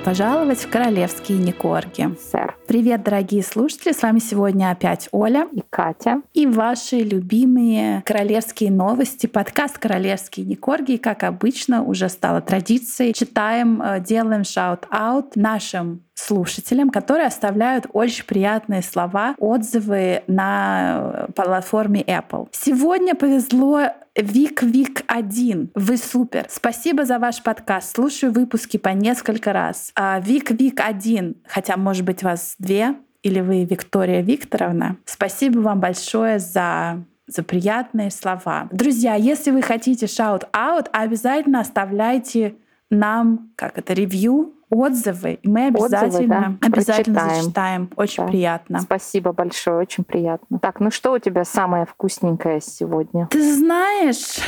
[0.00, 2.16] Добро пожаловать в Королевские не корги.
[2.30, 2.56] Сэр.
[2.66, 3.92] Привет, дорогие слушатели!
[3.92, 6.22] С вами сегодня опять Оля и Катя.
[6.32, 10.92] И ваши любимые королевские новости, подкаст «Королевские не корги».
[10.92, 13.12] И, как обычно, уже стало традицией.
[13.12, 22.02] Читаем, э, делаем shout-out нашим слушателям, которые оставляют очень приятные слова, отзывы на э, платформе
[22.02, 22.48] Apple.
[22.52, 23.82] Сегодня повезло
[24.16, 25.70] Вик Вик 1.
[25.74, 26.46] Вы супер.
[26.48, 27.94] Спасибо за ваш подкаст.
[27.94, 29.92] Слушаю выпуски по несколько раз.
[29.94, 34.96] А, Вик Вик 1, хотя, может быть, вас две, или вы Виктория Викторовна.
[35.04, 38.68] Спасибо вам большое за за приятные слова.
[38.72, 42.56] Друзья, если вы хотите shout-out, обязательно оставляйте
[42.90, 46.54] нам, как это, ревью отзывы, и мы обязательно, отзывы, да?
[46.62, 47.42] обязательно Прочитаем.
[47.42, 47.90] зачитаем.
[47.96, 48.30] Очень да.
[48.30, 48.80] приятно.
[48.80, 50.58] Спасибо большое, очень приятно.
[50.60, 53.26] Так, ну что у тебя самое вкусненькое сегодня?
[53.30, 54.38] Ты знаешь,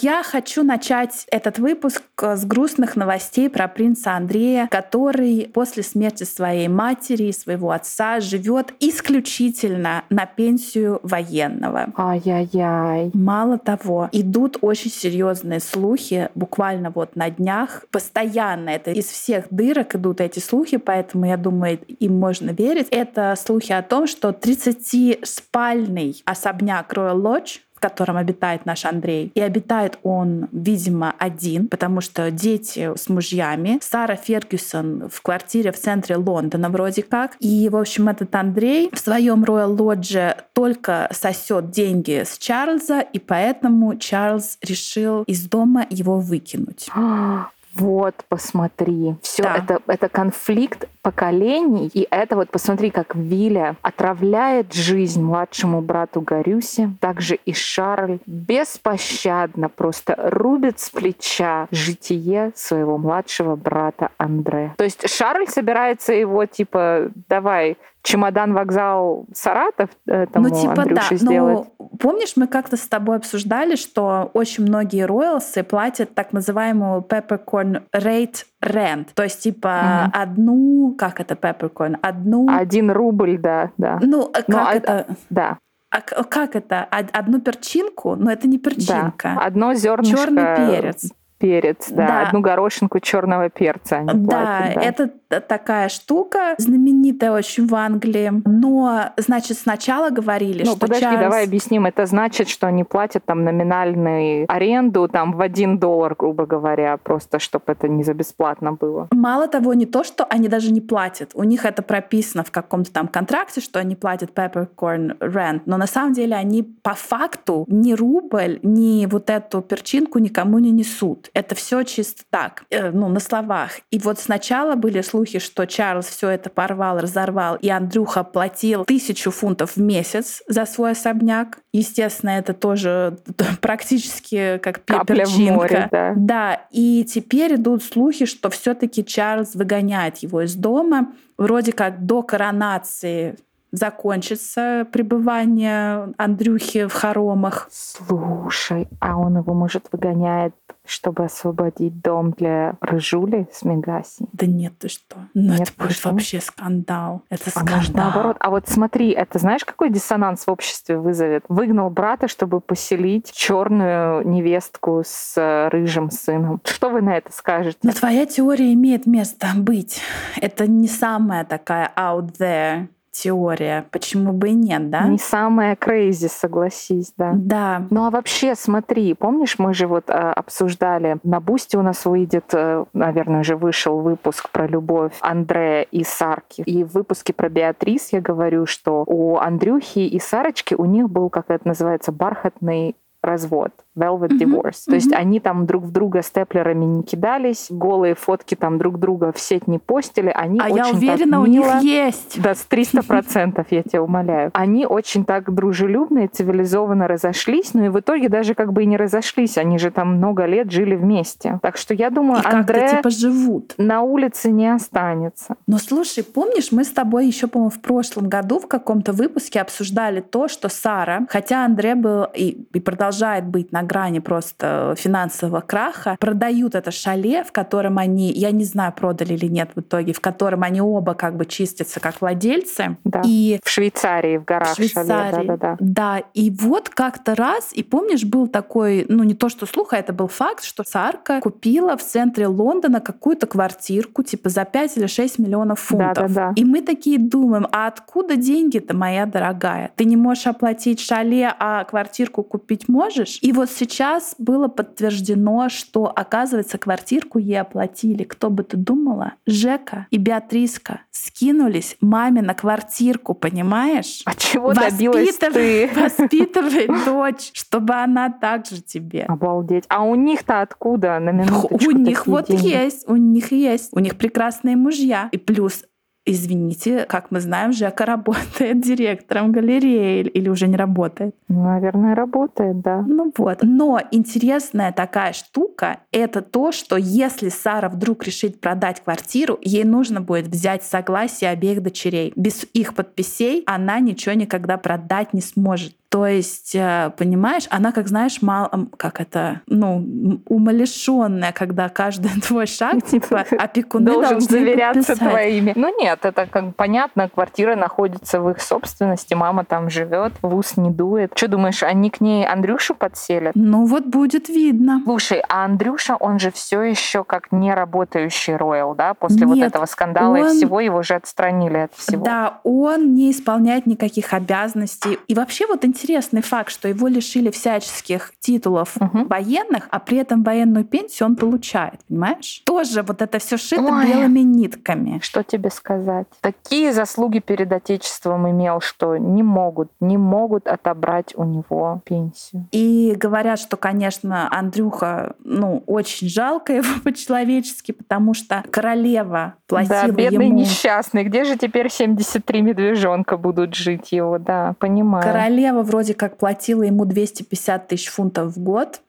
[0.00, 6.68] я хочу начать этот выпуск с грустных новостей про принца Андрея, который после смерти своей
[6.68, 11.86] матери и своего отца живет исключительно на пенсию военного.
[11.96, 13.10] Ай-яй-яй.
[13.12, 19.94] Мало того, идут очень серьезные слухи, буквально вот на днях, постоянно это из всех дырок
[19.94, 22.88] идут эти слухи, поэтому я думаю, им можно верить.
[22.90, 29.30] Это слухи о том, что 30-спальный особняк Royal Lodge в котором обитает наш Андрей.
[29.34, 33.78] И обитает он, видимо, один, потому что дети с мужьями.
[33.82, 37.36] Сара Фергюсон в квартире в центре Лондона вроде как.
[37.40, 43.18] И, в общем, этот Андрей в своем Royal Lodge только сосет деньги с Чарльза, и
[43.18, 46.88] поэтому Чарльз решил из дома его выкинуть.
[47.74, 49.16] Вот, посмотри.
[49.22, 49.56] Все да.
[49.56, 51.90] это, это конфликт поколений.
[51.92, 56.90] И это вот посмотри, как Виля отравляет жизнь младшему брату Горюсе.
[56.98, 64.72] Также и Шарль беспощадно просто рубит с плеча житие своего младшего брата Андре.
[64.78, 71.16] То есть Шарль собирается его типа, давай, чемодан вокзал Саратов этому ну, типа, Андрюше да.
[71.16, 71.68] сделать.
[71.78, 77.82] Ну, помнишь, мы как-то с тобой обсуждали, что очень многие роялсы платят так называемую peppercorn
[77.94, 80.22] rate rent, то есть типа угу.
[80.22, 82.46] одну, как это peppercorn, одну...
[82.50, 83.98] Один рубль, да, да.
[84.02, 85.06] Ну, как Но, а, это...
[85.30, 85.58] Да.
[85.90, 86.84] А как это?
[86.84, 88.16] Одну перчинку?
[88.16, 89.34] Но это не перчинка.
[89.36, 89.40] Да.
[89.40, 90.16] Одно зернышко.
[90.16, 91.12] Черный перец
[91.44, 92.28] перец, да, да.
[92.28, 93.98] одну горошинку черного перца.
[93.98, 95.10] Они да, платят, да, это
[95.40, 98.30] такая штука, знаменитая очень в Англии.
[98.44, 101.20] Но, значит, сначала говорили, ну, что подожди, Чарльз...
[101.20, 101.86] давай объясним.
[101.86, 107.38] Это значит, что они платят там номинальную аренду там в один доллар, грубо говоря, просто
[107.38, 109.08] чтобы это не за бесплатно было.
[109.12, 111.30] Мало того, не то, что они даже не платят.
[111.34, 115.86] У них это прописано в каком-то там контракте, что они платят peppercorn rent, но на
[115.86, 121.30] самом деле они по факту ни рубль, ни вот эту перчинку никому не несут.
[121.34, 123.80] Это все чисто так, э, ну, на словах.
[123.90, 129.30] И вот сначала были слухи, что Чарльз все это порвал, разорвал, и Андрюха платил тысячу
[129.30, 131.58] фунтов в месяц за свой особняк.
[131.72, 133.18] Естественно, это тоже
[133.60, 135.52] практически как Капля перчинка.
[135.52, 136.12] В море, да.
[136.16, 142.22] да, и теперь идут слухи, что все-таки Чарльз выгоняет его из дома, вроде как до
[142.22, 143.36] коронации
[143.74, 147.68] закончится пребывание Андрюхи в хоромах.
[147.70, 150.54] Слушай, а он его, может, выгоняет,
[150.86, 154.26] чтобы освободить дом для Рыжули с Мегаси?
[154.32, 155.16] Да нет, ты что?
[155.34, 157.22] Ну, нет, это будет вообще скандал.
[157.30, 157.76] Это а скандал.
[157.76, 158.36] Может, наоборот.
[158.40, 161.44] А вот смотри, это знаешь, какой диссонанс в обществе вызовет?
[161.48, 166.60] Выгнал брата, чтобы поселить черную невестку с э, рыжим сыном.
[166.64, 167.78] Что вы на это скажете?
[167.82, 170.00] Но твоя теория имеет место быть.
[170.36, 173.86] Это не самая такая out there теория.
[173.90, 175.06] Почему бы и нет, да?
[175.06, 177.32] Не самая crazy, согласись, да.
[177.34, 177.86] Да.
[177.90, 182.52] Ну а вообще, смотри, помнишь, мы же вот э, обсуждали, на Boosty у нас выйдет,
[182.52, 186.62] э, наверное, уже вышел выпуск про любовь Андрея и Сарки.
[186.62, 191.30] И в выпуске про Беатрис я говорю, что у Андрюхи и Сарочки у них был,
[191.30, 193.72] как это называется, бархатный развод.
[193.96, 194.38] Velvet mm-hmm.
[194.38, 194.70] Divorce.
[194.70, 194.90] Mm-hmm.
[194.90, 199.32] То есть они там друг в друга степлерами не кидались, голые фотки там друг друга
[199.32, 200.32] в сеть не постили.
[200.34, 202.40] Они а очень я уверена, так мило, у них есть.
[202.42, 204.50] Да, с 300%, я тебя умоляю.
[204.54, 208.86] Они очень так дружелюбно и цивилизованно разошлись, но и в итоге даже как бы и
[208.86, 209.58] не разошлись.
[209.58, 211.60] Они же там много лет жили вместе.
[211.62, 213.74] Так что я думаю, и Андре типа живут.
[213.78, 215.56] на улице не останется.
[215.66, 220.20] Но слушай, помнишь, мы с тобой еще, по-моему, в прошлом году в каком-то выпуске обсуждали
[220.20, 226.16] то, что Сара, хотя Андре был и, и продолжает быть на грани просто финансового краха,
[226.18, 230.20] продают это шале, в котором они, я не знаю, продали или нет в итоге, в
[230.20, 232.96] котором они оба как бы чистятся как владельцы.
[233.04, 233.22] Да.
[233.24, 235.46] И в Швейцарии, в горах в Швейцарии, шале.
[235.48, 235.76] Да, да, да.
[235.80, 239.98] да, и вот как-то раз, и помнишь, был такой, ну не то что слух, а
[239.98, 245.06] это был факт, что Сарка купила в центре Лондона какую-то квартирку типа за 5 или
[245.06, 246.14] 6 миллионов фунтов.
[246.14, 246.52] Да, да, да.
[246.56, 249.90] И мы такие думаем, а откуда деньги-то, моя дорогая?
[249.96, 253.38] Ты не можешь оплатить шале, а квартирку купить можешь?
[253.42, 258.24] И вот сейчас было подтверждено, что, оказывается, квартирку ей оплатили.
[258.24, 259.34] Кто бы ты думала?
[259.46, 264.22] Жека и Беатриска скинулись маме на квартирку, понимаешь?
[264.24, 265.90] А чего добилась ты?
[265.96, 269.22] Воспитывай дочь, чтобы она также тебе.
[269.22, 269.84] Обалдеть.
[269.88, 272.68] А у них-то откуда на минуточку У них вот деньги?
[272.68, 273.90] есть, у них есть.
[273.92, 275.28] У них прекрасные мужья.
[275.32, 275.84] И плюс
[276.26, 281.34] Извините, как мы знаем, Жека работает директором галереи или уже не работает?
[281.48, 283.02] Наверное, работает, да.
[283.06, 283.58] Ну вот.
[283.62, 290.22] Но интересная такая штука— это то, что если Сара вдруг решит продать квартиру, ей нужно
[290.22, 292.32] будет взять согласие обеих дочерей.
[292.36, 295.94] Без их подписей она ничего никогда продать не сможет.
[296.14, 302.68] То есть, э, понимаешь, она, как знаешь, мал, как это, ну, умалишенная, когда каждый твой
[302.68, 305.72] шаг, типа, опекуны Должен заверяться твоими.
[305.74, 310.76] Ну нет, это как понятно, квартира находится в их собственности, мама там живет, в ус
[310.76, 311.32] не дует.
[311.34, 313.56] Что думаешь, они к ней Андрюшу подселят?
[313.56, 315.00] Ну вот будет видно.
[315.02, 319.14] Слушай, а Андрюша, он же все еще как не работающий Роyal, да?
[319.14, 320.46] После нет, вот этого скандала он...
[320.46, 322.24] и всего его же отстранили от всего.
[322.24, 325.18] Да, он не исполняет никаких обязанностей.
[325.26, 329.24] И вообще вот интересно, интересный факт, что его лишили всяческих титулов угу.
[329.26, 332.60] военных, а при этом военную пенсию он получает, понимаешь?
[332.66, 335.18] Тоже вот это все шито Ой, белыми нитками.
[335.22, 336.26] Что тебе сказать?
[336.42, 342.68] Такие заслуги перед Отечеством имел, что не могут, не могут отобрать у него пенсию.
[342.70, 350.08] И говорят, что, конечно, Андрюха, ну, очень жалко его по-человечески, потому что королева платила да,
[350.08, 350.58] бедный ему...
[350.58, 351.24] несчастный.
[351.24, 354.38] Где же теперь 73 медвежонка будут жить его?
[354.38, 355.24] Да, понимаю.
[355.24, 359.00] Королева вроде как платила ему 250 тысяч фунтов в год,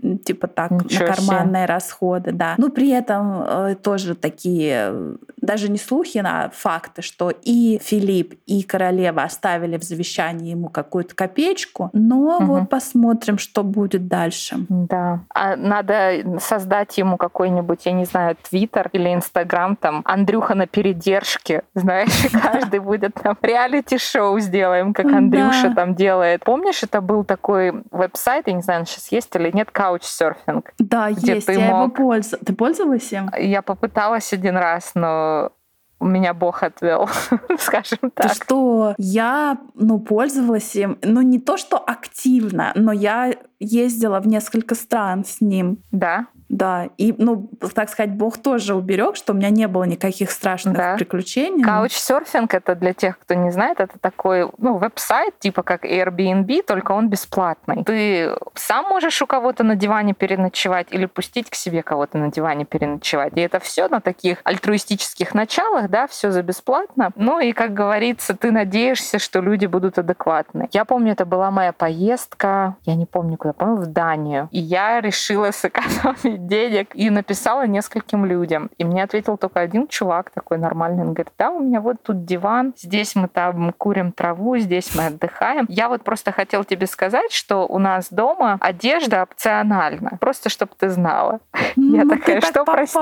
[0.00, 1.74] типа так, Ничего на карманные себе.
[1.74, 2.54] расходы, да.
[2.56, 8.62] Но при этом э, тоже такие, даже не слухи, а факты, что и Филипп, и
[8.62, 12.44] королева оставили в завещании ему какую-то копеечку, но угу.
[12.44, 14.56] вот посмотрим, что будет дальше.
[14.68, 15.20] Да.
[15.34, 21.62] А надо создать ему какой-нибудь, я не знаю, Твиттер или Инстаграм, там, Андрюха на передержке,
[21.74, 26.44] знаешь, каждый будет там реалити-шоу сделаем, как Андрюша там делает.
[26.44, 30.72] Помнишь, это был такой веб-сайт, я не знаю, он сейчас есть или нет, каучсерфинг.
[30.78, 31.70] Да, есть, ты я мог...
[31.70, 32.46] его пользовалась.
[32.46, 33.30] Ты пользовалась им?
[33.38, 35.52] Я попыталась один раз, но
[36.00, 37.08] меня Бог отвел,
[37.58, 38.28] скажем так.
[38.28, 38.94] Ты что?
[38.98, 45.24] Я, ну, пользовалась им, ну, не то, что активно, но я ездила в несколько стран
[45.24, 45.82] с ним.
[45.90, 46.26] Да.
[46.48, 50.76] Да, и, ну, так сказать, Бог тоже уберег, что у меня не было никаких страшных
[50.76, 50.94] да.
[50.96, 51.62] приключений.
[51.62, 56.92] Каучсерфинг это для тех, кто не знает, это такой, ну, веб-сайт типа как Airbnb, только
[56.92, 57.84] он бесплатный.
[57.84, 62.64] Ты сам можешь у кого-то на диване переночевать или пустить к себе кого-то на диване
[62.64, 63.34] переночевать.
[63.36, 67.10] И это все на таких альтруистических началах, да, все за бесплатно.
[67.14, 70.68] Ну и, как говорится, ты надеешься, что люди будут адекватны.
[70.72, 74.48] Я помню, это была моя поездка, я не помню куда, помню, в Данию.
[74.50, 78.70] И я решила сэкономить денег и написала нескольким людям.
[78.78, 81.02] И мне ответил только один чувак такой нормальный.
[81.02, 85.06] Он говорит, да, у меня вот тут диван, здесь мы там курим траву, здесь мы
[85.06, 85.66] отдыхаем.
[85.68, 90.18] Я вот просто хотел тебе сказать, что у нас дома одежда опциональна.
[90.20, 91.40] Просто чтобы ты знала.
[91.76, 92.98] Ну, Я такая, что, так прости?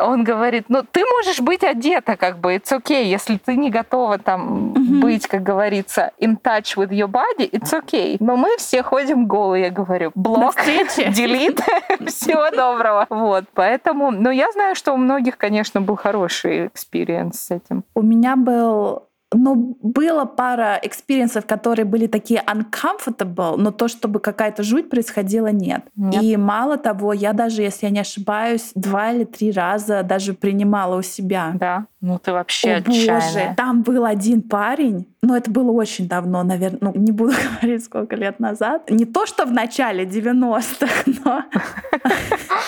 [0.00, 4.18] Он говорит, ну ты можешь быть одета, как бы, it's okay, если ты не готова
[4.18, 5.00] там mm-hmm.
[5.00, 8.16] быть, как говорится, in touch with your body, it's okay.
[8.20, 10.12] Но мы все ходим голые, я говорю.
[10.14, 10.56] Блок,
[10.96, 11.60] делит,
[12.06, 13.06] всего доброго.
[13.10, 17.84] Вот, поэтому, но я знаю, что у многих, конечно, был хороший experience с этим.
[17.94, 24.20] У меня был ну, было пара experience ов, которые были такие uncomfortable, но то, чтобы
[24.20, 25.82] какая-то жуть происходила, нет.
[25.96, 26.22] нет.
[26.22, 30.96] И мало того, я даже, если я не ошибаюсь, два или три раза даже принимала
[30.96, 31.52] у себя.
[31.54, 31.86] Да.
[32.04, 36.78] Ну ты вообще О, боже, там был один парень, но это было очень давно, наверное,
[36.82, 37.32] ну не буду
[37.62, 38.90] говорить, сколько лет назад.
[38.90, 41.44] Не то, что в начале 90-х, но...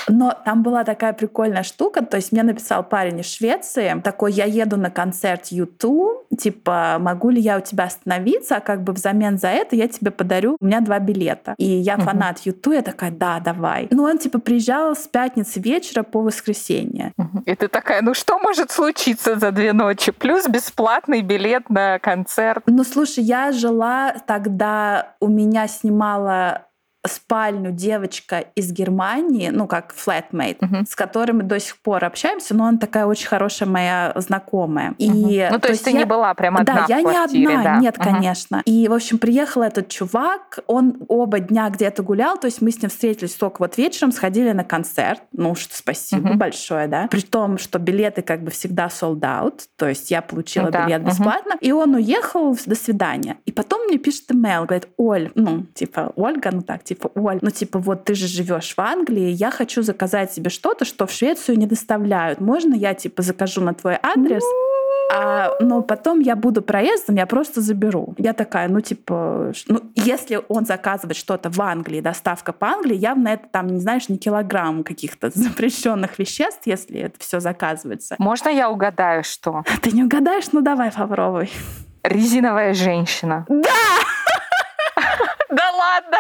[0.09, 4.47] но там была такая прикольная штука, то есть мне написал парень из Швеции, такой, я
[4.47, 9.37] еду на концерт YouTube, типа, могу ли я у тебя остановиться, а как бы взамен
[9.37, 11.55] за это я тебе подарю, у меня два билета.
[11.59, 13.89] И я фанат YouTube, я такая, да, давай.
[13.91, 17.13] Ну он типа приезжал с пятницы вечера по воскресенье.
[17.45, 19.26] И ты такая, ну что может случиться?
[19.27, 22.63] Месяца за две ночи, плюс бесплатный билет на концерт.
[22.67, 26.66] Ну, слушай, я жила тогда, у меня снимала
[27.07, 30.85] спальню девочка из Германии, ну, как flatmate, угу.
[30.89, 34.95] с которой мы до сих пор общаемся, но она такая очень хорошая моя знакомая.
[34.99, 35.55] И, угу.
[35.55, 35.99] Ну, то, то есть ты я...
[35.99, 37.77] не была прям одна Да, я не одна, да.
[37.79, 38.05] нет, угу.
[38.05, 38.63] конечно.
[38.65, 42.81] И, в общем, приехал этот чувак, он оба дня где-то гулял, то есть мы с
[42.81, 46.39] ним встретились только вот вечером, сходили на концерт, ну, что спасибо угу.
[46.39, 50.71] большое, да, при том, что билеты как бы всегда sold out, то есть я получила
[50.71, 50.87] да.
[50.87, 51.61] билет бесплатно, угу.
[51.61, 53.37] и он уехал, до свидания.
[53.45, 57.51] И потом мне пишет имейл, говорит, Оль, ну, типа, Ольга, ну так, типа, Оль, ну,
[57.51, 61.59] типа, вот ты же живешь в Англии, я хочу заказать себе что-то, что в Швецию
[61.59, 62.41] не доставляют.
[62.41, 64.43] Можно я, типа, закажу на твой адрес?
[65.13, 68.15] А, но потом я буду проездом, я просто заберу.
[68.19, 73.29] Я такая, ну, типа, ну, если он заказывает что-то в Англии, доставка по Англии, явно
[73.29, 78.17] это там, не знаешь, не килограмм каких-то запрещенных веществ, если это все заказывается.
[78.19, 79.63] Можно я угадаю, что?
[79.83, 80.47] Ты не угадаешь?
[80.53, 81.51] Ну, давай попробуй.
[82.03, 83.47] Резиновая женщина.
[83.49, 83.71] Да!
[85.49, 86.19] Да ладно!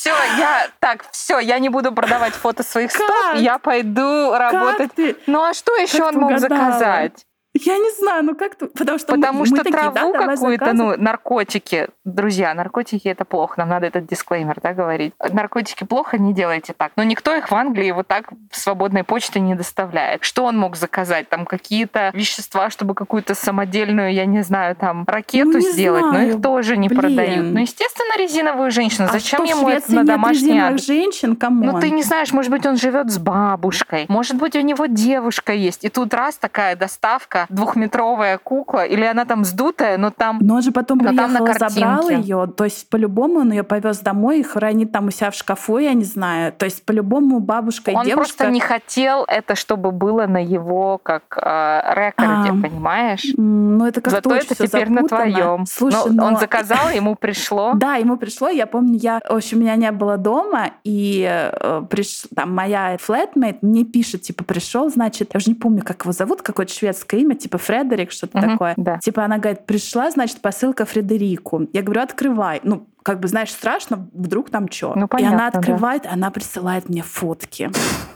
[0.00, 4.92] Все, я так, все, я не буду продавать фото своих стоп, я пойду работать.
[5.26, 7.26] Ну а что еще он мог заказать?
[7.64, 8.66] Я не знаю, ну как-то...
[8.66, 11.88] Потому что, потому мы, что мы такие, траву да, какую-то, ну, наркотики.
[12.04, 15.12] Друзья, наркотики это плохо, нам надо этот дисклеймер, да, говорить.
[15.32, 16.92] Наркотики плохо, не делайте так.
[16.96, 20.24] Но никто их в Англии вот так свободной почтой не доставляет.
[20.24, 21.28] Что он мог заказать?
[21.28, 26.28] Там какие-то вещества, чтобы какую-то самодельную, я не знаю, там, ракету ну, сделать, знаю.
[26.28, 27.00] но их тоже не Блин.
[27.00, 27.46] продают.
[27.46, 29.08] Ну, естественно, резиновую женщину.
[29.08, 30.86] А Зачем что, ему это на домашний адрес?
[30.86, 31.36] женщин?
[31.36, 31.64] Кому?
[31.64, 35.52] Ну, ты не знаешь, может быть, он живет с бабушкой, может быть, у него девушка
[35.52, 35.84] есть.
[35.84, 40.38] И тут раз такая доставка, двухметровая кукла, или она там сдутая, но там...
[40.40, 43.98] Но он же потом приехал, там на забрал ее, то есть по-любому он ее повез
[43.98, 46.52] домой и хранит там у себя в шкафу, я не знаю.
[46.52, 48.18] То есть по-любому бабушка он и девушка...
[48.18, 53.24] Он просто не хотел это, чтобы было на его как э, рекорде, а, понимаешь?
[53.36, 55.02] Ну это как-то Зато это теперь запутано.
[55.02, 55.66] на твоем.
[55.66, 56.26] Слушай, но, но...
[56.26, 57.72] он заказал, ему пришло.
[57.78, 58.48] Да, ему пришло.
[58.48, 62.24] Я помню, я, в общем, меня не было дома, и э, приш...
[62.34, 66.42] там моя флетмейт мне пишет, типа, пришел, значит, я уже не помню, как его зовут,
[66.42, 68.74] какое-то шведское имя, типа Фредерик, что-то угу, такое.
[68.76, 68.98] Да.
[68.98, 71.68] Типа она говорит, пришла, значит, посылка Фредерику.
[71.72, 72.60] Я говорю, открывай.
[72.62, 74.94] Ну, как бы, знаешь, страшно, вдруг там что.
[74.94, 76.10] Ну, и она открывает, да.
[76.12, 77.70] она присылает мне фотки.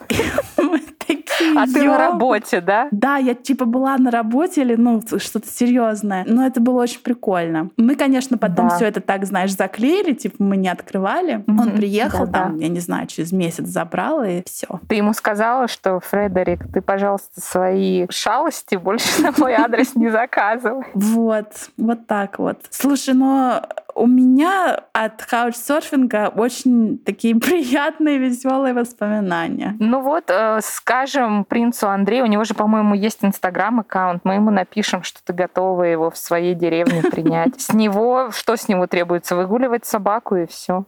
[1.57, 2.89] А ты на работе, да?
[2.91, 6.25] Да, я типа была на работе или ну что-то серьезное.
[6.27, 7.71] Но это было очень прикольно.
[7.77, 8.77] Мы, конечно, потом да.
[8.77, 11.37] все это так, знаешь, заклеили, типа мы не открывали.
[11.37, 11.61] Mm-hmm.
[11.61, 12.65] Он приехал да, там, да.
[12.65, 14.81] я не знаю, через месяц забрал и все.
[14.89, 20.85] Ты ему сказала, что Фредерик, ты, пожалуйста, свои шалости больше на мой адрес не заказывай.
[20.95, 21.47] Вот,
[21.77, 22.59] вот так вот.
[22.71, 23.63] Слушай, но
[23.95, 29.77] у меня от хаучсерфинга очень такие приятные, веселые воспоминания.
[29.79, 35.03] Ну вот, э, скажем принцу Андрею, у него же, по-моему, есть инстаграм-аккаунт, мы ему напишем,
[35.03, 37.61] что ты готова его в своей деревне принять.
[37.61, 39.37] С него, что с него требуется?
[39.37, 40.85] Выгуливать собаку и все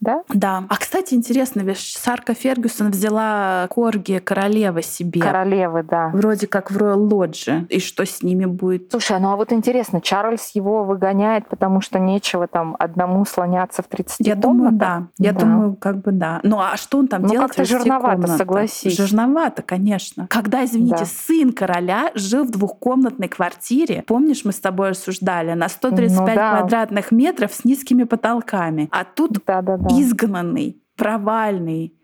[0.00, 0.22] да?
[0.28, 0.64] Да.
[0.68, 5.20] А, кстати, интересно, ведь Сарка Фергюсон взяла корги королевы себе.
[5.20, 6.10] Королевы, да.
[6.12, 7.66] Вроде как в Роyal Лодже.
[7.68, 8.90] И что с ними будет?
[8.90, 13.86] Слушай, ну а вот интересно, Чарльз его выгоняет, потому что нечего там одному слоняться в
[13.88, 14.42] 30 Я комнатах?
[14.42, 15.06] думаю, да.
[15.18, 15.40] Я да.
[15.40, 16.40] думаю, как бы да.
[16.44, 18.36] Ну а что он там ну, делает как-то жирновато, комнатах?
[18.36, 18.96] согласись.
[18.96, 20.28] Жирновато, конечно.
[20.28, 21.06] Когда, извините, да.
[21.06, 26.58] сын короля жил в двухкомнатной квартире, помнишь, мы с тобой рассуждали, на 135 ну, да.
[26.58, 28.88] квадратных метров с низкими потолками.
[28.92, 31.94] А тут да, да, да изгнанный, провальный,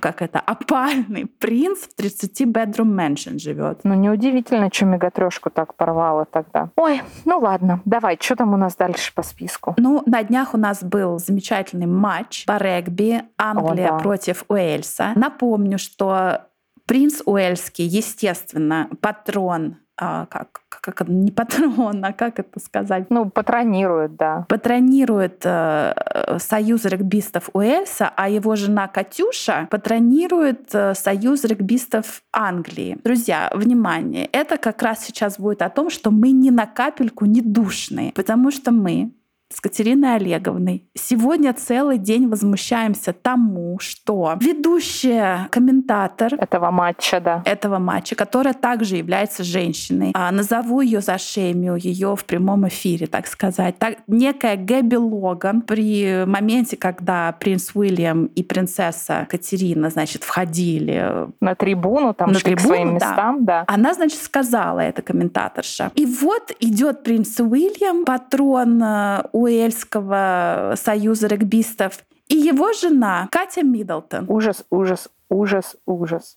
[0.00, 3.80] как это, опальный принц в 30 bedroom mansion живет.
[3.84, 6.70] Ну, неудивительно, что мегатрешку так порвало тогда.
[6.76, 9.74] Ой, ну ладно, давай, что там у нас дальше по списку?
[9.78, 13.98] Ну, на днях у нас был замечательный матч по регби Англия О, да.
[13.98, 15.12] против Уэльса.
[15.14, 16.48] Напомню, что
[16.86, 23.06] принц Уэльский, естественно, патрон а, как, как не патрон, а как это сказать?
[23.10, 24.46] Ну, патронирует, да.
[24.48, 32.96] Патронирует э, союз регбистов Уэльса, а его жена Катюша патронирует э, союз регбистов Англии.
[33.02, 37.40] Друзья, внимание, это как раз сейчас будет о том, что мы ни на капельку не
[37.40, 39.12] душные, потому что мы
[39.50, 40.84] с Катериной Олеговной.
[40.94, 48.96] Сегодня целый день возмущаемся тому, что ведущая комментатор этого матча, да, этого матча, которая также
[48.96, 54.56] является женщиной, а, назову ее за шеймию, ее в прямом эфире, так сказать, так, некая
[54.56, 62.32] Гэби Логан при моменте, когда принц Уильям и принцесса Катерина, значит, входили на трибуну, там
[62.32, 63.64] на шли трибуну, к своим местам, да.
[63.66, 63.74] да.
[63.74, 65.90] Она, значит, сказала это комментаторша.
[65.94, 74.26] И вот идет принц Уильям, патрон э, Уэльского союза регбистов, и его жена Катя Миддлтон.
[74.28, 76.36] Ужас, ужас, ужас, ужас.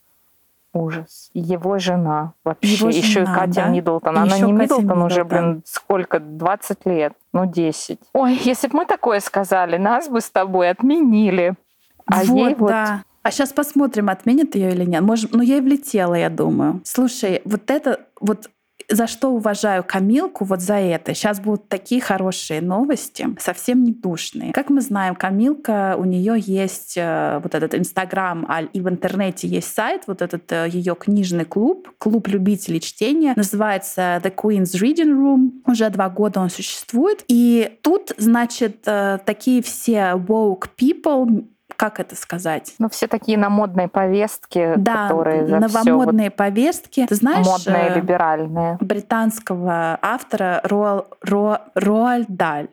[0.73, 1.31] Ужас.
[1.33, 2.73] Его жена вообще.
[2.73, 3.67] Его жена, еще и Катя да?
[3.67, 4.17] Миддлтон.
[4.17, 6.19] Она не Миддлтон уже, блин, сколько?
[6.19, 7.13] 20 лет.
[7.33, 7.99] Ну, 10.
[8.13, 11.55] Ой, если бы мы такое сказали, нас бы с тобой отменили.
[12.05, 12.69] А вот, ей вот...
[12.69, 13.03] Да.
[13.23, 15.01] А сейчас посмотрим, отменят ее или нет.
[15.01, 16.81] Может, ну, ей влетело, я думаю.
[16.85, 18.49] Слушай, вот это вот
[18.89, 21.13] за что уважаю Камилку, вот за это.
[21.13, 24.53] Сейчас будут такие хорошие новости, совсем не душные.
[24.53, 29.47] Как мы знаем, Камилка, у нее есть э, вот этот Инстаграм, а и в интернете
[29.47, 35.11] есть сайт, вот этот э, ее книжный клуб, клуб любителей чтения, называется The Queen's Reading
[35.11, 35.51] Room.
[35.65, 37.23] Уже два года он существует.
[37.27, 41.45] И тут, значит, э, такие все woke people,
[41.81, 42.75] как это сказать?
[42.77, 47.07] Ну, все такие на модной повестке, да, которые за новомодные вот повестки.
[47.07, 48.77] Ты знаешь, модные, э, либеральные.
[48.79, 52.67] Британского автора Роал, Ро, Роаль Даль.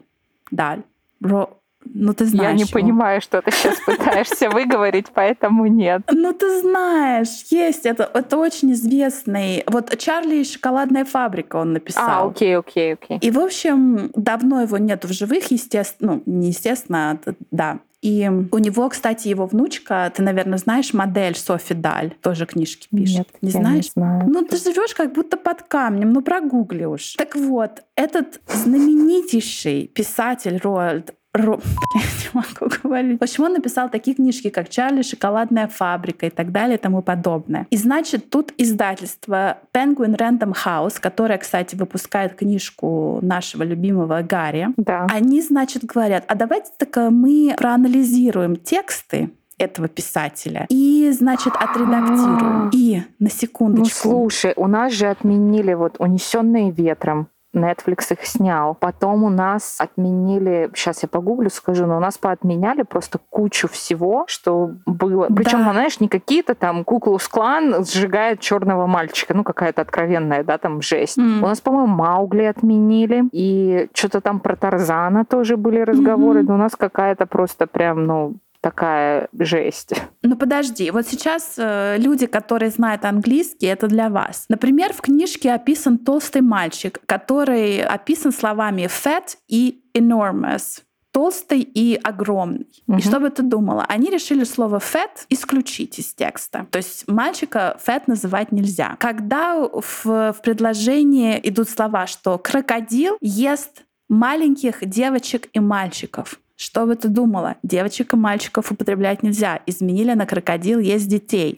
[0.51, 0.83] Даль.
[1.23, 1.57] Ро,
[1.95, 2.51] ну, ты знаешь.
[2.51, 2.73] Я не его.
[2.73, 6.03] понимаю, что ты сейчас пытаешься выговорить, поэтому нет.
[6.11, 7.87] Ну, ты знаешь, есть.
[7.87, 9.65] Это, это очень известный.
[9.67, 12.27] Вот Чарли и шоколадная фабрика он написал.
[12.27, 13.19] А, окей, окей, окей.
[13.19, 16.09] И, в общем, давно его нет в живых, естественно.
[16.09, 17.79] Ну, не естественно, а да.
[18.01, 23.17] И у него, кстати, его внучка, ты, наверное, знаешь модель Софи Даль, тоже книжки пишет.
[23.17, 23.85] Нет, не знаешь?
[23.87, 24.25] Не знаю.
[24.29, 27.15] Ну, ты живешь как будто под камнем, ну прогугли уж.
[27.15, 31.61] Так вот, этот знаменитейший писатель Роальд Ро...
[31.95, 33.21] Я не могу говорить.
[33.21, 35.03] В общем, он написал такие книжки, как «Чарли.
[35.03, 37.67] Шоколадная фабрика» и так далее и тому подобное.
[37.71, 45.07] И значит, тут издательство Penguin Random House, которое, кстати, выпускает книжку нашего любимого Гарри, да.
[45.11, 50.67] они, значит, говорят, а давайте так мы проанализируем тексты этого писателя.
[50.69, 52.71] И, значит, отредактируем.
[52.73, 54.09] И на секундочку.
[54.09, 57.29] Ну, слушай, у нас же отменили вот «Унесенные ветром».
[57.55, 58.75] Netflix их снял.
[58.75, 64.25] Потом у нас отменили, сейчас я погуглю, скажу, но у нас поотменяли просто кучу всего,
[64.27, 65.29] что было.
[65.29, 65.35] Да.
[65.35, 70.83] Причем, знаешь, не какие-то там куклу клан сжигает черного мальчика, ну какая-то откровенная, да, там
[70.83, 71.19] жесть.
[71.19, 71.39] Mm.
[71.39, 76.47] У нас, по-моему, Маугли отменили, и что-то там про Тарзана тоже были разговоры, mm-hmm.
[76.49, 79.93] но у нас какая-то просто прям, ну, такая жесть.
[80.23, 84.47] Ну подожди, вот сейчас э, люди, которые знают английский, это для вас.
[84.49, 92.69] Например, в книжке описан толстый мальчик, который описан словами fat и enormous толстый и огромный.
[92.87, 92.99] Угу.
[92.99, 93.85] И что бы ты думала?
[93.89, 96.67] Они решили слово fat исключить из текста.
[96.71, 98.97] То есть мальчика fat называть нельзя.
[99.01, 106.97] Когда в, в предложении идут слова, что крокодил ест маленьких девочек и мальчиков, что бы
[106.97, 107.55] ты думала?
[107.63, 109.61] Девочек и мальчиков употреблять нельзя.
[109.67, 111.57] Изменили на крокодил, есть детей.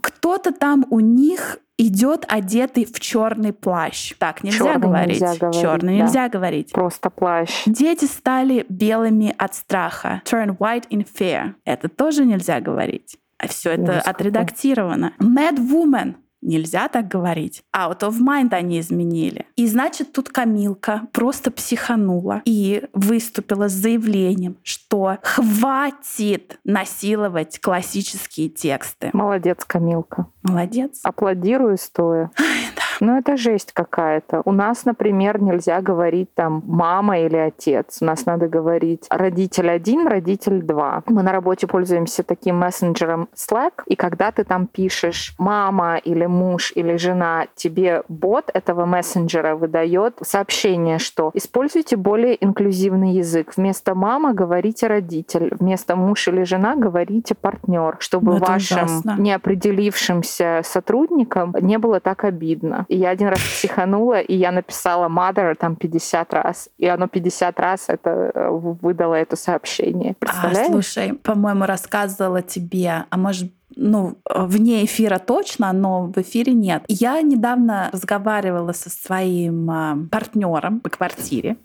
[0.00, 4.14] Кто-то там у них идет одетый в черный плащ.
[4.18, 5.20] Так нельзя Чёрный говорить.
[5.20, 6.04] Нельзя говорить черный да.
[6.04, 6.72] нельзя говорить.
[6.72, 7.64] Просто плащ.
[7.66, 10.22] Дети стали белыми от страха.
[10.24, 11.52] Turn white in fear.
[11.66, 13.18] Это тоже нельзя говорить.
[13.36, 15.12] А все это Ужас отредактировано.
[15.20, 17.62] Mad woman Нельзя так говорить.
[17.74, 19.46] Out of mind они изменили.
[19.56, 29.10] И значит, тут Камилка просто психанула и выступила с заявлением, что хватит насиловать классические тексты.
[29.12, 30.26] Молодец, Камилка.
[30.42, 31.00] Молодец.
[31.04, 32.30] Аплодирую стоя.
[32.38, 32.71] Ай.
[33.00, 34.42] Ну, это жесть какая-то.
[34.44, 37.98] У нас, например, нельзя говорить там мама или отец.
[38.00, 41.02] У нас надо говорить родитель один, родитель два.
[41.06, 46.72] Мы на работе пользуемся таким мессенджером Slack, и когда ты там пишешь мама или муж
[46.74, 53.52] или жена, тебе бот этого мессенджера выдает сообщение, что используйте более инклюзивный язык.
[53.56, 59.16] Вместо мама говорите родитель, вместо муж или жена говорите партнер, чтобы ну, вашим ужасно.
[59.18, 62.86] неопределившимся сотрудникам не было так обидно.
[62.92, 67.58] И я один раз психанула, и я написала mother там 50 раз, и оно 50
[67.58, 70.10] раз это э, выдало это сообщение.
[70.10, 70.68] А, Представляешь?
[70.68, 76.84] А, слушай, по-моему, рассказывала тебе, а может ну, вне эфира точно, но в эфире нет.
[76.88, 81.56] Я недавно разговаривала со своим а, партнером по квартире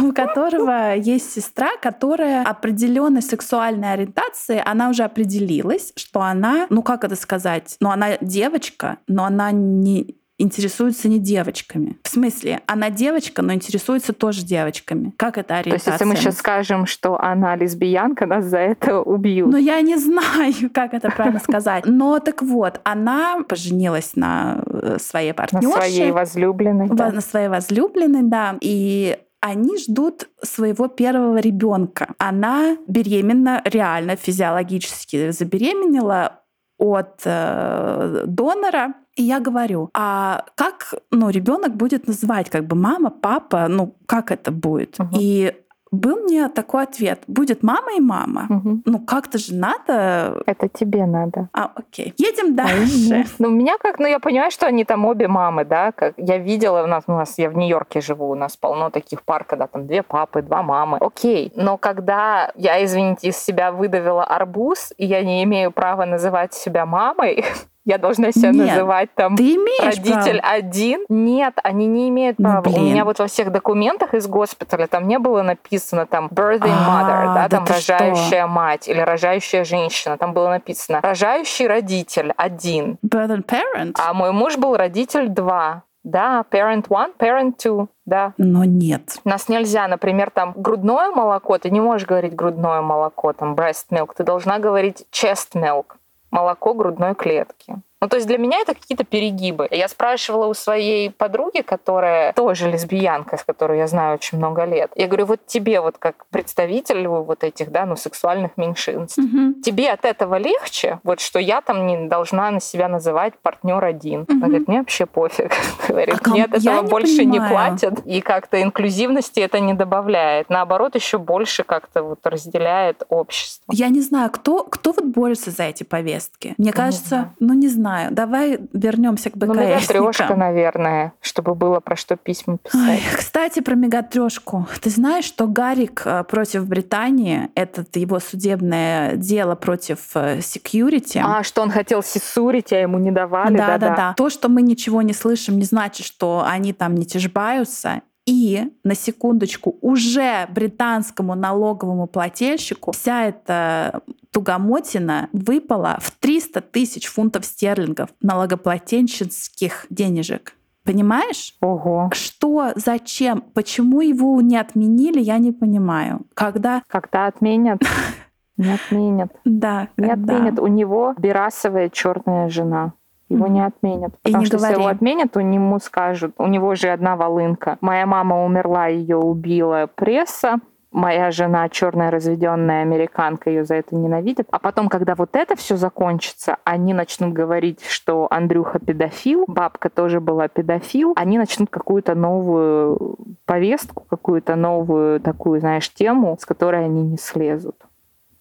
[0.00, 7.04] у которого есть сестра, которая определенной сексуальной ориентации, она уже определилась, что она, ну как
[7.04, 11.98] это сказать, ну она девочка, но она не интересуется не девочками.
[12.02, 15.12] В смысле, она девочка, но интересуется тоже девочками.
[15.16, 15.84] Как это ориентация?
[15.84, 19.50] То есть, если мы сейчас скажем, что она лесбиянка, нас за это убьют.
[19.50, 21.84] Ну, я не знаю, как это правильно сказать.
[21.86, 25.68] Но так вот, она поженилась на э, своей партнерше.
[25.68, 26.88] На своей возлюбленной.
[26.88, 28.56] На своей возлюбленной, да.
[28.60, 32.14] И они ждут своего первого ребенка.
[32.18, 36.40] Она беременна, реально физиологически забеременела
[36.78, 43.10] от э, донора, и я говорю, а как ну, ребенок будет называть, как бы мама,
[43.10, 44.98] папа, ну как это будет?
[44.98, 45.16] Угу.
[45.18, 45.54] И
[45.92, 47.22] был мне такой ответ.
[47.26, 48.46] Будет мама и мама.
[48.48, 48.82] Угу.
[48.86, 50.42] Ну, как-то же надо.
[50.46, 51.48] Это тебе надо.
[51.52, 52.14] А, окей.
[52.16, 53.26] Едем дальше.
[53.38, 56.38] Ну, у меня как, ну, я понимаю, что они там обе мамы, да, как я
[56.38, 59.66] видела, у нас, у нас, я в Нью-Йорке живу, у нас полно таких пар, когда
[59.66, 60.96] там две папы, два мамы.
[61.00, 61.52] Окей.
[61.56, 66.86] Но когда я, извините, из себя выдавила арбуз, и я не имею права называть себя
[66.86, 67.44] мамой,
[67.84, 70.54] я должна себя Нет, называть там ты имеешь родитель право.
[70.54, 71.04] один.
[71.08, 72.68] Нет, они не имеют Ну, права.
[72.68, 72.84] У блин.
[72.84, 77.34] меня вот во всех документах из госпиталя там не было написано там birthing mother, А,
[77.34, 80.16] да, да там рожающая мать или рожающая женщина.
[80.16, 82.98] Там было написано рожающий родитель один.
[83.04, 83.94] Birth and parent?
[83.98, 85.82] А мой муж был родитель два.
[86.04, 88.32] Да, parent one, parent two, да.
[88.36, 89.18] Но нет.
[89.24, 93.84] У нас нельзя, например, там грудное молоко, ты не можешь говорить грудное молоко, там breast
[93.92, 95.84] milk, ты должна говорить chest milk,
[96.32, 97.76] молоко грудной клетки.
[98.02, 99.68] Ну, то есть для меня это какие-то перегибы.
[99.70, 104.90] Я спрашивала у своей подруги, которая тоже лесбиянка, с которой я знаю очень много лет.
[104.96, 109.62] Я говорю, вот тебе вот как представителю вот этих, да, ну, сексуальных меньшинств, Мгм.
[109.62, 114.24] тебе от этого легче, вот что я там не должна на себя называть партнер один.
[114.28, 114.48] Она Мгм.
[114.48, 115.52] говорит, мне вообще пофиг.
[115.88, 120.50] Говорит, А я этого не больше не платят, и как-то инклюзивности это не добавляет.
[120.50, 123.72] Наоборот, еще больше как-то вот разделяет общество.
[123.72, 126.56] Я не знаю, кто, кто вот борется за эти повестки.
[126.58, 127.91] Мне кажется, ну не знаю.
[128.10, 132.80] Давай вернемся к Ну, мегатрешка, наверное, чтобы было про что письма писать.
[132.88, 134.66] Ой, кстати, про мегатрешку.
[134.80, 141.42] Ты знаешь, что Гарик э, против Британии, это его судебное дело против э, security, А,
[141.42, 143.88] что он хотел сисурить, а ему не давали, да, да-да.
[143.88, 144.14] да, да.
[144.14, 148.02] То, что мы ничего не слышим, не значит, что они там не тяжбаются.
[148.24, 154.02] И, на секундочку, уже британскому налоговому плательщику вся эта
[154.32, 160.54] тугомотина выпала в 300 тысяч фунтов стерлингов налогоплательщических денежек.
[160.84, 161.54] Понимаешь?
[161.60, 162.10] Ого.
[162.12, 166.22] Что, зачем, почему его не отменили, я не понимаю.
[166.34, 167.80] Когда, Когда отменят?
[168.58, 169.32] Не отменят.
[169.46, 170.58] да, Не отменят.
[170.60, 172.92] У него берасовая черная жена.
[173.30, 174.12] Его не отменят.
[174.12, 174.96] И Потому не что если его говори.
[174.96, 177.78] отменят, то ему скажут, у него же одна волынка.
[177.80, 180.56] Моя мама умерла, ее убила пресса.
[180.92, 184.46] Моя жена черная разведенная американка, ее за это ненавидят.
[184.50, 190.20] А потом, когда вот это все закончится, они начнут говорить, что Андрюха педофил, бабка тоже
[190.20, 191.14] была педофил.
[191.16, 197.76] Они начнут какую-то новую повестку, какую-то новую такую, знаешь, тему, с которой они не слезут.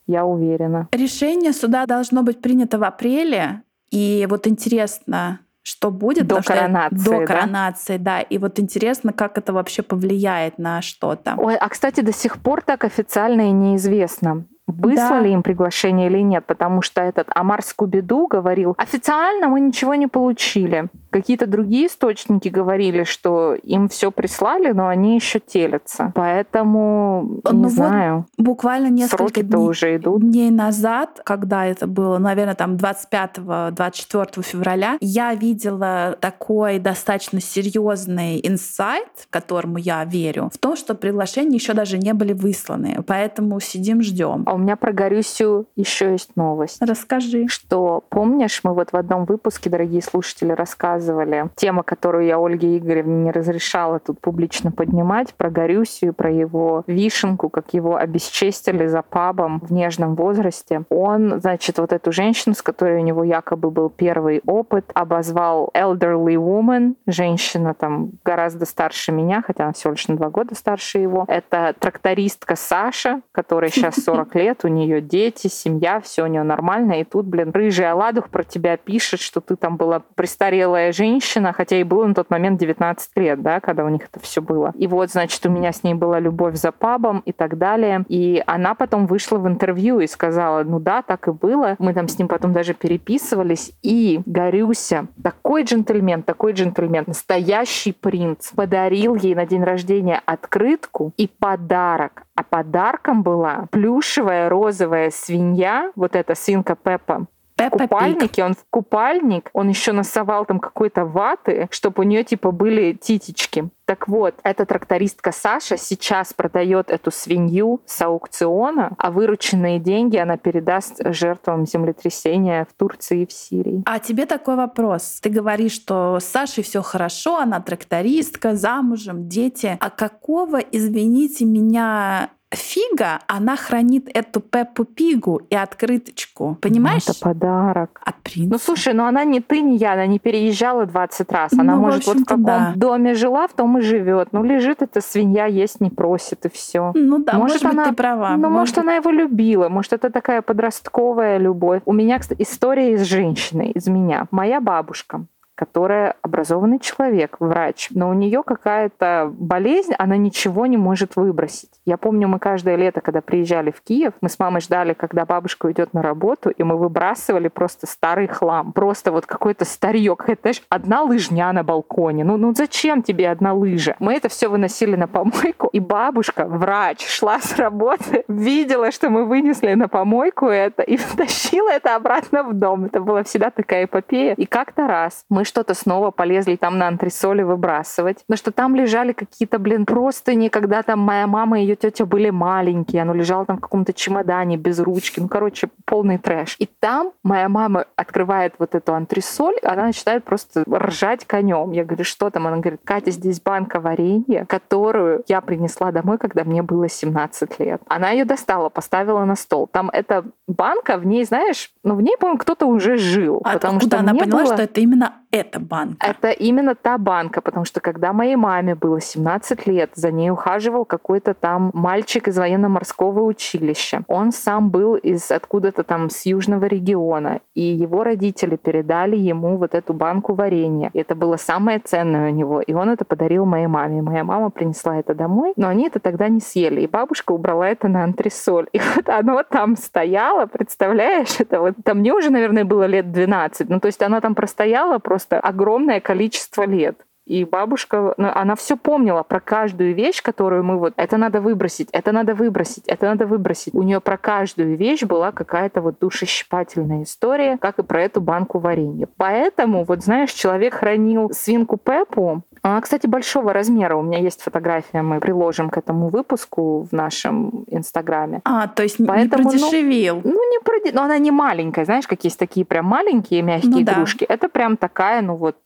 [0.05, 0.89] Я уверена.
[0.91, 3.61] Решение суда должно быть принято в апреле.
[3.91, 6.27] И вот интересно, что будет.
[6.27, 7.25] До что я- коронации, До да?
[7.25, 8.21] коронации, да.
[8.21, 11.35] И вот интересно, как это вообще повлияет на что-то.
[11.37, 14.45] Ой, а кстати, до сих пор так официально и неизвестно.
[14.71, 15.33] Выслали Да.
[15.33, 20.87] им приглашение или нет, потому что этот Амар Скубиду говорил, официально мы ничего не получили.
[21.09, 26.11] Какие-то другие источники говорили, что им все прислали, но они еще телятся.
[26.15, 28.25] Поэтому Ну не вот знаю.
[28.37, 30.21] Буквально несколько дней, уже идут.
[30.21, 39.07] дней назад, когда это было, наверное, там 25-24 февраля, я видела такой достаточно серьезный инсайт,
[39.29, 43.03] которому я верю, в том, что приглашения еще даже не были высланы.
[43.05, 44.43] Поэтому сидим, ждем.
[44.45, 46.81] А меня про Горюсю еще есть новость.
[46.81, 47.47] Расскажи.
[47.47, 53.15] что, помнишь, мы вот в одном выпуске, дорогие слушатели, рассказывали тема, которую я Ольге Игоревне
[53.23, 59.59] не разрешала тут публично поднимать, про Горюсию, про его вишенку, как его обесчестили за пабом
[59.59, 60.83] в нежном возрасте.
[60.89, 66.35] Он, значит, вот эту женщину, с которой у него якобы был первый опыт, обозвал elderly
[66.35, 71.25] woman, женщина там гораздо старше меня, хотя она всего лишь на два года старше его.
[71.27, 77.01] Это трактористка Саша, которой сейчас 40 лет, у нее дети, семья, все у нее нормально.
[77.01, 81.77] И тут, блин, рыжий Оладух про тебя пишет, что ты там была престарелая женщина, хотя
[81.77, 84.73] и было на тот момент 19 лет, да, когда у них это все было.
[84.77, 88.05] И вот, значит, у меня с ней была любовь за пабом и так далее.
[88.07, 91.75] И она потом вышла в интервью и сказала, ну да, так и было.
[91.79, 93.71] Мы там с ним потом даже переписывались.
[93.81, 101.27] И Горюся, такой джентльмен, такой джентльмен, настоящий принц, подарил ей на день рождения открытку и
[101.27, 102.23] подарок.
[102.35, 107.27] А подарком была плюшевая розовая свинья, вот эта свинка Пеппа,
[107.69, 112.51] Пеппа купальнике, он в купальник, он еще насовал там какой-то ваты, чтобы у нее типа
[112.51, 113.69] были титечки.
[113.85, 120.37] Так вот, эта трактористка Саша сейчас продает эту свинью с аукциона, а вырученные деньги она
[120.37, 123.83] передаст жертвам землетрясения в Турции и в Сирии.
[123.85, 125.19] А тебе такой вопрос.
[125.21, 129.77] Ты говоришь, что с Сашей все хорошо, она трактористка, замужем, дети.
[129.81, 136.57] А какого, извините меня, фига, она хранит эту Пеппу Пигу и открыточку.
[136.61, 137.03] Понимаешь?
[137.07, 138.01] Это подарок.
[138.03, 138.51] От принца.
[138.51, 141.53] Ну слушай, ну она не ты, не я, она не переезжала 20 раз.
[141.53, 142.73] Она ну, может в вот в каком да.
[142.75, 144.29] доме жила, в том и живет.
[144.31, 146.91] Ну лежит эта свинья, есть не просит и все.
[146.93, 148.31] Ну да, может, может она, быть, ты права.
[148.31, 151.81] Ну может, может она его любила, может это такая подростковая любовь.
[151.85, 154.27] У меня, кстати, история из женщины, из меня.
[154.31, 155.25] Моя бабушка
[155.61, 161.69] которая образованный человек, врач, но у нее какая-то болезнь, она ничего не может выбросить.
[161.85, 165.67] Я помню, мы каждое лето, когда приезжали в Киев, мы с мамой ждали, когда бабушка
[165.67, 170.63] уйдет на работу, и мы выбрасывали просто старый хлам, просто вот какой-то старье, какая-то, знаешь,
[170.69, 172.23] одна лыжня на балконе.
[172.23, 173.95] Ну, ну зачем тебе одна лыжа?
[173.99, 179.25] Мы это все выносили на помойку, и бабушка, врач, шла с работы, видела, что мы
[179.25, 182.85] вынесли на помойку это, и тащила это обратно в дом.
[182.85, 184.33] Это была всегда такая эпопея.
[184.33, 188.23] И как-то раз мы что-то снова полезли там на антресоли выбрасывать.
[188.29, 192.29] Но что там лежали какие-то, блин, простыни, когда там моя мама и ее тетя были
[192.29, 195.19] маленькие, оно лежало там в каком-то чемодане без ручки.
[195.19, 196.55] Ну, короче, полный трэш.
[196.59, 201.71] И там моя мама открывает вот эту антресоль, она начинает просто ржать конем.
[201.71, 202.47] Я говорю, что там?
[202.47, 207.81] Она говорит, Катя, здесь банка варенья, которую я принесла домой, когда мне было 17 лет.
[207.89, 209.67] Она ее достала, поставила на стол.
[209.67, 213.41] Там эта банка, в ней, знаешь, ну, в ней, по-моему, кто-то уже жил.
[213.43, 214.53] А потому что она поняла, было...
[214.53, 216.07] что это именно эта банка.
[216.07, 220.85] Это именно та банка, потому что когда моей маме было 17 лет, за ней ухаживал
[220.85, 224.03] какой-то там мальчик из военно-морского училища.
[224.07, 229.73] Он сам был из откуда-то там с южного региона, и его родители передали ему вот
[229.73, 230.89] эту банку варенья.
[230.93, 234.01] И это было самое ценное у него, и он это подарил моей маме.
[234.01, 237.87] Моя мама принесла это домой, но они это тогда не съели, и бабушка убрала это
[237.87, 238.67] на антресоль.
[238.73, 243.69] И вот оно там стояло, представляешь, это вот там мне уже, наверное, было лет 12.
[243.69, 246.97] Ну, то есть она там простояла просто просто огромное количество лет.
[247.27, 251.87] И бабушка, ну, она все помнила про каждую вещь, которую мы вот, это надо выбросить,
[251.91, 253.75] это надо выбросить, это надо выбросить.
[253.75, 258.57] У нее про каждую вещь была какая-то вот душещипательная история, как и про эту банку
[258.57, 259.07] варенья.
[259.17, 263.95] Поэтому, вот знаешь, человек хранил свинку Пеппу, она, кстати, большого размера.
[263.95, 268.41] У меня есть фотография, мы приложим к этому выпуску в нашем инстаграме.
[268.43, 270.21] А, то есть Поэтому, не продешевил.
[270.23, 270.91] Ну, ну не проде...
[270.93, 271.85] Но она не маленькая.
[271.85, 274.25] Знаешь, как есть такие прям маленькие мягкие ну, игрушки.
[274.27, 274.33] Да.
[274.35, 275.57] Это прям такая, ну вот,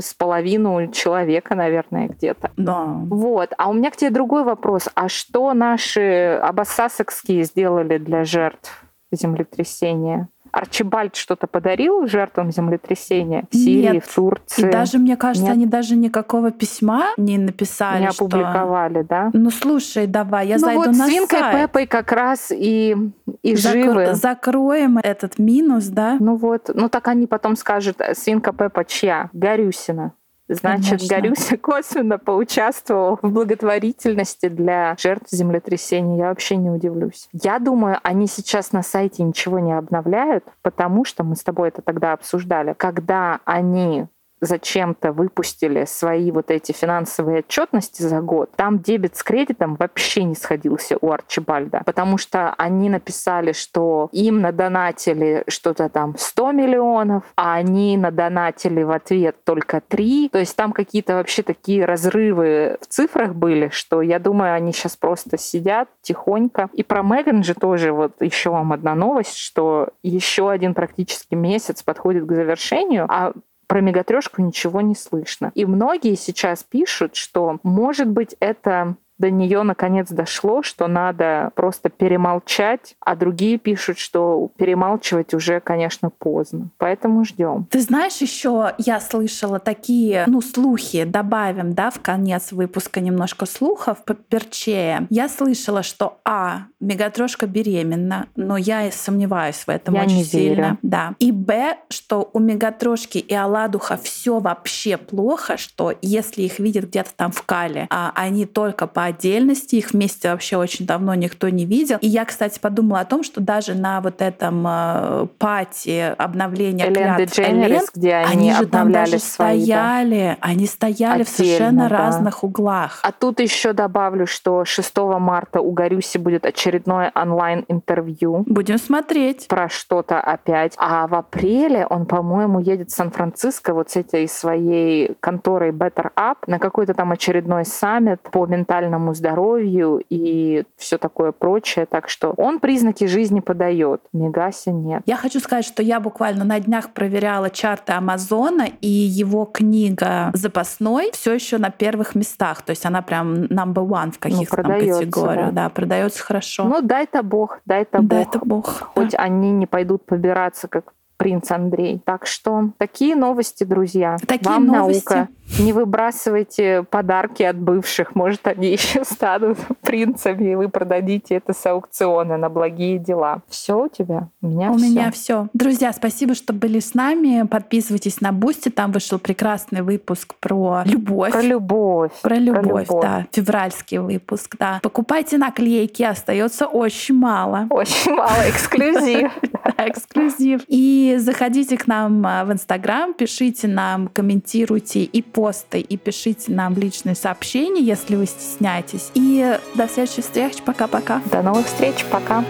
[0.00, 2.50] с половину человека, наверное, где-то.
[2.56, 2.84] Да.
[2.84, 3.52] Вот.
[3.58, 4.88] А у меня к тебе другой вопрос.
[4.94, 10.28] А что наши абассасекские сделали для жертв землетрясения?
[10.54, 14.04] Арчибальд что-то подарил жертвам землетрясения в Сирии, Нет.
[14.04, 14.68] в Турции?
[14.68, 15.54] И даже, мне кажется, Нет.
[15.54, 18.02] они даже никакого письма не написали.
[18.02, 19.08] Не опубликовали, что...
[19.08, 19.30] да?
[19.32, 21.56] Ну слушай, давай, я ну, зайду вот на свинкой сайт.
[21.56, 22.96] Пеппой как раз и,
[23.42, 23.78] и Закр...
[23.78, 24.14] живы.
[24.14, 26.18] Закроем этот минус, да?
[26.20, 29.30] Ну вот, ну так они потом скажут, свинка Пеппа чья?
[29.32, 30.12] Горюсина.
[30.48, 31.08] Значит, Конечно.
[31.08, 36.18] Горюся косвенно поучаствовал в благотворительности для жертв землетрясения.
[36.18, 37.28] Я вообще не удивлюсь.
[37.32, 41.80] Я думаю, они сейчас на сайте ничего не обновляют, потому что мы с тобой это
[41.80, 42.74] тогда обсуждали.
[42.76, 44.06] Когда они
[44.44, 50.34] зачем-то выпустили свои вот эти финансовые отчетности за год, там дебет с кредитом вообще не
[50.34, 57.54] сходился у Арчибальда, потому что они написали, что им надонатили что-то там 100 миллионов, а
[57.54, 60.30] они надонатили в ответ только 3.
[60.30, 64.96] То есть там какие-то вообще такие разрывы в цифрах были, что я думаю, они сейчас
[64.96, 66.68] просто сидят тихонько.
[66.72, 71.82] И про Меган же тоже вот еще вам одна новость, что еще один практически месяц
[71.82, 73.32] подходит к завершению, а
[73.74, 75.50] про мегатрешку ничего не слышно.
[75.56, 81.88] И многие сейчас пишут, что, может быть, это до нее наконец дошло, что надо просто
[81.88, 86.70] перемолчать, а другие пишут, что перемалчивать уже, конечно, поздно.
[86.78, 87.66] Поэтому ждем.
[87.70, 94.04] Ты знаешь, еще я слышала такие, ну, слухи, добавим, да, в конец выпуска немножко слухов
[94.04, 95.06] по перчее.
[95.10, 100.24] Я слышала, что А, Мегатрошка беременна, но я и сомневаюсь в этом я очень не
[100.24, 100.54] сильно.
[100.54, 100.78] Верю.
[100.82, 101.14] Да.
[101.18, 107.10] И Б, что у Мегатрошки и Аладуха все вообще плохо, что если их видят где-то
[107.16, 111.64] там в Кале, а они только по отдельности, их вместе вообще очень давно никто не
[111.64, 111.98] видел.
[112.00, 117.16] И я, кстати, подумала о том, что даже на вот этом э, пати обновления Элен
[117.16, 120.48] клятв Элен, где они, они же там даже свои, стояли, да.
[120.48, 121.96] они стояли Отдельно, в совершенно да.
[121.96, 123.00] разных углах.
[123.02, 128.44] А тут еще добавлю, что 6 марта у Горюси будет очередное онлайн-интервью.
[128.46, 129.48] Будем смотреть.
[129.48, 130.74] Про что-то опять.
[130.78, 136.36] А в апреле он, по-моему, едет в Сан-Франциско вот с этой своей конторой Better Up
[136.46, 141.86] на какой-то там очередной саммит по ментальному ментальному здоровью и все такое прочее.
[141.86, 145.02] Так что он признаки жизни подает, Мегаси нет.
[145.06, 151.10] Я хочу сказать, что я буквально на днях проверяла чарты Амазона, и его книга запасной
[151.12, 152.62] все еще на первых местах.
[152.62, 155.52] То есть она прям number one в каких-то ну, там категориях.
[155.52, 155.64] Да.
[155.64, 156.64] да, продается хорошо.
[156.64, 158.08] Ну, дай-то бог, дай-то бог.
[158.08, 158.66] Дай-то бог.
[158.94, 159.18] Хоть да.
[159.18, 162.00] они не пойдут побираться, как принц Андрей.
[162.04, 164.16] Так что такие новости, друзья.
[164.26, 165.12] Такие Вам новости.
[165.12, 165.28] наука.
[165.58, 168.14] Не выбрасывайте подарки от бывших.
[168.14, 173.42] Может, они еще станут принцами, и вы продадите это с аукциона на благие дела.
[173.48, 174.28] Все у тебя?
[174.40, 174.86] У меня У всё.
[174.86, 175.48] меня все.
[175.52, 177.46] Друзья, спасибо, что были с нами.
[177.46, 178.70] Подписывайтесь на Бусти.
[178.70, 181.32] Там вышел прекрасный выпуск про любовь.
[181.32, 182.12] Про любовь.
[182.22, 183.02] Про любовь, про любовь.
[183.02, 183.26] да.
[183.32, 184.80] Февральский выпуск, да.
[184.82, 187.66] Покупайте наклейки, остается очень мало.
[187.70, 188.30] Очень мало.
[188.48, 189.30] Эксклюзив.
[189.76, 190.62] Эксклюзив.
[190.68, 196.74] И заходите к нам а, в Инстаграм, пишите нам, комментируйте и посты, и пишите нам
[196.74, 199.10] личные сообщения, если вы стесняетесь.
[199.14, 200.62] И до следующих встреч.
[200.64, 201.20] Пока-пока.
[201.30, 202.04] До новых встреч.
[202.10, 202.44] Пока.